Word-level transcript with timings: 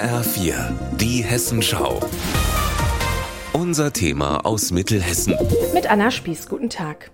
HR4, 0.00 0.54
die 0.96 1.22
Hessenschau. 1.22 2.00
Unser 3.52 3.92
Thema 3.92 4.46
aus 4.46 4.70
Mittelhessen. 4.70 5.36
Mit 5.74 5.90
Anna 5.90 6.10
Spieß, 6.10 6.48
guten 6.48 6.70
Tag. 6.70 7.10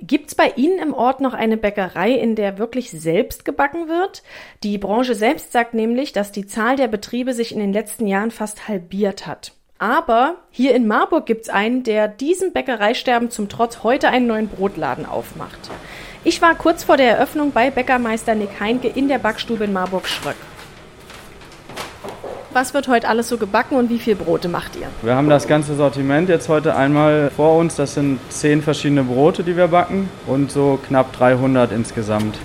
Gibt's 0.00 0.34
bei 0.34 0.52
Ihnen 0.56 0.80
im 0.80 0.94
Ort 0.94 1.20
noch 1.20 1.32
eine 1.32 1.56
Bäckerei, 1.56 2.10
in 2.10 2.34
der 2.34 2.58
wirklich 2.58 2.90
selbst 2.90 3.44
gebacken 3.44 3.86
wird? 3.86 4.24
Die 4.64 4.78
Branche 4.78 5.14
selbst 5.14 5.52
sagt 5.52 5.74
nämlich, 5.74 6.12
dass 6.12 6.32
die 6.32 6.44
Zahl 6.44 6.74
der 6.74 6.88
Betriebe 6.88 7.34
sich 7.34 7.52
in 7.52 7.60
den 7.60 7.72
letzten 7.72 8.08
Jahren 8.08 8.32
fast 8.32 8.66
halbiert 8.66 9.28
hat. 9.28 9.52
Aber 9.78 10.38
hier 10.50 10.74
in 10.74 10.88
Marburg 10.88 11.26
gibt's 11.26 11.48
einen, 11.48 11.84
der 11.84 12.08
diesem 12.08 12.52
Bäckereisterben 12.52 13.30
zum 13.30 13.48
Trotz 13.48 13.84
heute 13.84 14.08
einen 14.08 14.26
neuen 14.26 14.48
Brotladen 14.48 15.06
aufmacht. 15.06 15.70
Ich 16.24 16.42
war 16.42 16.56
kurz 16.56 16.82
vor 16.82 16.96
der 16.96 17.12
Eröffnung 17.12 17.52
bei 17.52 17.70
Bäckermeister 17.70 18.34
Nick 18.34 18.58
Heinke 18.58 18.88
in 18.88 19.06
der 19.06 19.18
Backstube 19.18 19.62
in 19.62 19.72
Marburg-Schröck. 19.72 20.36
Was 22.54 22.72
wird 22.72 22.86
heute 22.86 23.08
alles 23.08 23.28
so 23.28 23.36
gebacken 23.36 23.74
und 23.74 23.90
wie 23.90 23.98
viel 23.98 24.14
Brote 24.14 24.46
macht 24.46 24.76
ihr? 24.76 24.86
Wir 25.02 25.16
haben 25.16 25.28
das 25.28 25.48
ganze 25.48 25.74
Sortiment 25.74 26.28
jetzt 26.28 26.48
heute 26.48 26.76
einmal 26.76 27.32
vor 27.34 27.58
uns. 27.58 27.74
Das 27.74 27.94
sind 27.94 28.20
zehn 28.28 28.62
verschiedene 28.62 29.02
Brote, 29.02 29.42
die 29.42 29.56
wir 29.56 29.66
backen 29.66 30.08
und 30.28 30.52
so 30.52 30.78
knapp 30.86 31.12
300 31.14 31.72
insgesamt. 31.72 32.38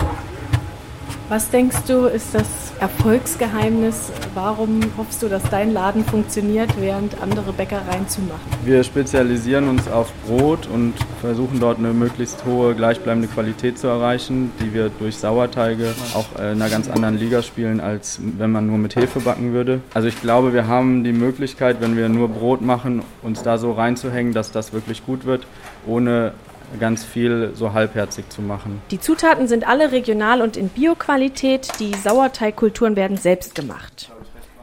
Was 1.28 1.48
denkst 1.50 1.84
du, 1.86 2.06
ist 2.06 2.34
das 2.34 2.69
Erfolgsgeheimnis? 2.80 4.10
Warum 4.34 4.80
hoffst 4.96 5.22
du, 5.22 5.28
dass 5.28 5.42
dein 5.50 5.72
Laden 5.72 6.02
funktioniert, 6.02 6.70
während 6.80 7.20
andere 7.22 7.52
Bäckereien 7.52 8.08
zumachen? 8.08 8.40
Wir 8.64 8.82
spezialisieren 8.84 9.68
uns 9.68 9.86
auf 9.86 10.10
Brot 10.26 10.66
und 10.66 10.94
versuchen 11.20 11.60
dort 11.60 11.78
eine 11.78 11.92
möglichst 11.92 12.46
hohe 12.46 12.74
gleichbleibende 12.74 13.28
Qualität 13.28 13.78
zu 13.78 13.86
erreichen, 13.86 14.50
die 14.60 14.72
wir 14.72 14.90
durch 14.98 15.18
Sauerteige 15.18 15.92
auch 16.14 16.38
in 16.38 16.44
einer 16.44 16.70
ganz 16.70 16.88
anderen 16.88 17.18
Liga 17.18 17.42
spielen, 17.42 17.80
als 17.80 18.18
wenn 18.38 18.50
man 18.50 18.66
nur 18.66 18.78
mit 18.78 18.96
Hefe 18.96 19.20
backen 19.20 19.52
würde. 19.52 19.80
Also 19.92 20.08
ich 20.08 20.20
glaube, 20.22 20.54
wir 20.54 20.66
haben 20.66 21.04
die 21.04 21.12
Möglichkeit, 21.12 21.76
wenn 21.80 21.98
wir 21.98 22.08
nur 22.08 22.28
Brot 22.28 22.62
machen, 22.62 23.02
uns 23.22 23.42
da 23.42 23.58
so 23.58 23.72
reinzuhängen, 23.72 24.32
dass 24.32 24.52
das 24.52 24.72
wirklich 24.72 25.04
gut 25.04 25.26
wird, 25.26 25.46
ohne 25.86 26.32
ganz 26.78 27.04
viel 27.04 27.52
so 27.54 27.72
halbherzig 27.72 28.28
zu 28.28 28.42
machen. 28.42 28.80
Die 28.90 29.00
Zutaten 29.00 29.48
sind 29.48 29.66
alle 29.66 29.92
regional 29.92 30.42
und 30.42 30.56
in 30.56 30.68
Bioqualität. 30.68 31.68
Die 31.80 31.94
Sauerteigkulturen 31.94 32.96
werden 32.96 33.16
selbst 33.16 33.54
gemacht. 33.54 34.10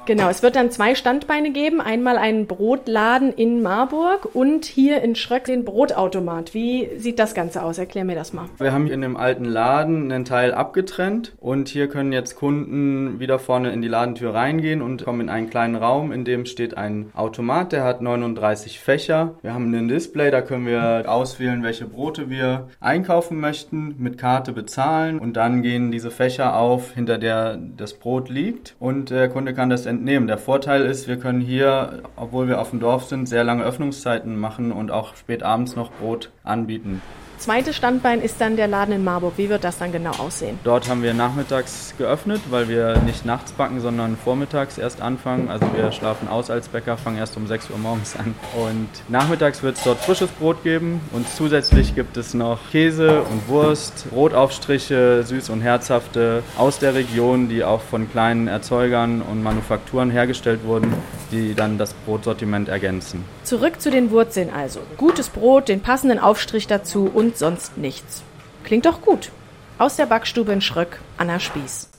Genau, 0.07 0.29
es 0.29 0.41
wird 0.41 0.55
dann 0.55 0.71
zwei 0.71 0.95
Standbeine 0.95 1.51
geben. 1.51 1.81
Einmal 1.81 2.17
einen 2.17 2.47
Brotladen 2.47 3.33
in 3.33 3.61
Marburg 3.61 4.33
und 4.33 4.63
hier 4.63 5.01
in 5.01 5.15
Schröck 5.15 5.43
den 5.43 5.65
Brotautomat. 5.65 6.53
Wie 6.53 6.87
sieht 6.95 7.19
das 7.19 7.33
Ganze 7.33 7.61
aus? 7.61 7.77
Erklär 7.77 8.05
mir 8.05 8.15
das 8.15 8.31
mal. 8.31 8.45
Wir 8.57 8.71
haben 8.71 8.87
in 8.87 9.01
dem 9.01 9.17
alten 9.17 9.43
Laden 9.43 10.09
einen 10.09 10.23
Teil 10.23 10.53
abgetrennt 10.53 11.33
und 11.41 11.67
hier 11.67 11.89
können 11.89 12.13
jetzt 12.13 12.37
Kunden 12.37 13.19
wieder 13.19 13.37
vorne 13.37 13.73
in 13.73 13.81
die 13.81 13.89
Ladentür 13.89 14.33
reingehen 14.33 14.81
und 14.81 15.03
kommen 15.03 15.19
in 15.19 15.29
einen 15.29 15.49
kleinen 15.49 15.75
Raum, 15.75 16.13
in 16.13 16.23
dem 16.23 16.45
steht 16.45 16.77
ein 16.77 17.11
Automat, 17.13 17.73
der 17.73 17.83
hat 17.83 18.01
39 18.01 18.79
Fächer. 18.79 19.35
Wir 19.41 19.53
haben 19.53 19.73
ein 19.73 19.89
Display, 19.89 20.31
da 20.31 20.39
können 20.39 20.65
wir 20.65 21.03
auswählen, 21.07 21.63
welche 21.63 21.83
Brote 21.83 22.29
wir 22.29 22.69
einkaufen 22.79 23.41
möchten, 23.41 23.95
mit 23.97 24.17
Karte 24.17 24.53
bezahlen 24.53 25.19
und 25.19 25.33
dann 25.35 25.61
gehen 25.63 25.91
diese 25.91 26.11
Fächer 26.11 26.55
auf, 26.55 26.93
hinter 26.93 27.17
der 27.17 27.57
das 27.57 27.95
Brot 27.95 28.29
liegt 28.29 28.77
und 28.79 29.09
der 29.09 29.27
Kunde 29.27 29.53
kann 29.53 29.69
das 29.69 29.85
entnehmen. 29.97 30.27
Der 30.27 30.37
Vorteil 30.37 30.85
ist, 30.85 31.07
wir 31.07 31.17
können 31.17 31.41
hier, 31.41 32.03
obwohl 32.15 32.47
wir 32.47 32.61
auf 32.61 32.69
dem 32.69 32.79
Dorf 32.79 33.05
sind, 33.05 33.27
sehr 33.27 33.43
lange 33.43 33.63
Öffnungszeiten 33.63 34.39
machen 34.39 34.71
und 34.71 34.91
auch 34.91 35.15
spät 35.15 35.43
abends 35.43 35.75
noch 35.75 35.91
Brot 35.91 36.31
anbieten. 36.43 37.01
Zweites 37.37 37.75
Standbein 37.75 38.21
ist 38.21 38.41
dann 38.41 38.55
der 38.55 38.67
Laden 38.67 38.95
in 38.95 39.03
Marburg. 39.03 39.33
Wie 39.37 39.47
wird 39.47 39.63
das 39.63 39.77
dann 39.77 39.91
genau 39.91 40.11
aussehen? 40.11 40.57
Dort 40.63 40.89
haben 40.89 41.03
wir 41.03 41.13
nachmittags 41.13 41.93
geöffnet, 41.97 42.41
weil 42.49 42.67
wir 42.67 42.97
nicht 43.05 43.25
nachts 43.25 43.51
backen, 43.51 43.79
sondern 43.79 44.17
vormittags 44.17 44.79
erst 44.79 45.01
anfangen. 45.01 45.47
Also 45.47 45.65
wir 45.75 45.91
schlafen 45.91 46.27
aus 46.27 46.49
als 46.49 46.67
Bäcker, 46.67 46.97
fangen 46.97 47.17
erst 47.17 47.37
um 47.37 47.45
6 47.45 47.69
Uhr 47.69 47.77
morgens 47.77 48.15
an. 48.15 48.33
Und 48.55 48.89
nachmittags 49.07 49.61
wird 49.61 49.77
es 49.77 49.83
dort 49.83 49.99
frisches 49.99 50.29
Brot 50.31 50.63
geben 50.63 50.99
und 51.13 51.29
zusätzlich 51.29 51.93
gibt 51.93 52.17
es 52.17 52.33
noch 52.33 52.59
Käse 52.71 53.21
und 53.21 53.47
Wurst, 53.47 54.09
Brotaufstriche, 54.09 55.23
süß 55.23 55.51
und 55.51 55.61
herzhafte 55.61 56.41
aus 56.57 56.79
der 56.79 56.95
Region, 56.95 57.49
die 57.49 57.63
auch 57.63 57.81
von 57.81 58.09
kleinen 58.09 58.47
Erzeugern 58.47 59.21
und 59.21 59.43
Manufakturen 59.43 60.09
hergestellt 60.09 60.61
wurden, 60.65 60.91
die 61.31 61.53
dann 61.53 61.77
das 61.77 61.93
Brotsortiment 61.93 62.67
ergänzen. 62.67 63.23
Zurück 63.43 63.79
zu 63.79 63.91
den 63.91 64.11
Wurzeln 64.11 64.49
also. 64.49 64.79
Gutes 64.97 65.29
Brot, 65.29 65.69
den 65.69 65.81
passenden 65.81 66.19
Aufstrich 66.19 66.67
dazu 66.67 67.09
und 67.27 67.37
sonst 67.37 67.77
nichts. 67.77 68.23
Klingt 68.63 68.85
doch 68.85 69.01
gut. 69.01 69.31
Aus 69.77 69.97
der 69.97 70.05
Backstube 70.05 70.53
in 70.53 70.61
Schröck, 70.61 70.99
Anna 71.17 71.39
Spieß. 71.39 71.89